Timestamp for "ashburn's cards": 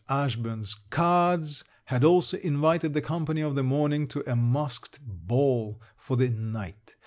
0.09-1.63